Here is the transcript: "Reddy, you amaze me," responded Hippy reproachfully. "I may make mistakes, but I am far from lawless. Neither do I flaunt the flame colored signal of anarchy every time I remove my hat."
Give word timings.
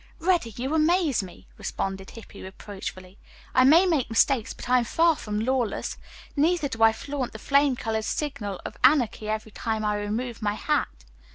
"Reddy, 0.17 0.49
you 0.57 0.73
amaze 0.73 1.21
me," 1.21 1.45
responded 1.59 2.09
Hippy 2.09 2.41
reproachfully. 2.41 3.19
"I 3.53 3.63
may 3.63 3.85
make 3.85 4.09
mistakes, 4.09 4.51
but 4.51 4.67
I 4.67 4.79
am 4.79 4.83
far 4.83 5.15
from 5.15 5.39
lawless. 5.41 5.95
Neither 6.35 6.67
do 6.69 6.81
I 6.81 6.91
flaunt 6.91 7.33
the 7.33 7.37
flame 7.37 7.75
colored 7.75 8.05
signal 8.05 8.59
of 8.65 8.77
anarchy 8.83 9.29
every 9.29 9.51
time 9.51 9.85
I 9.85 9.95
remove 9.95 10.41
my 10.41 10.55
hat." 10.55 11.05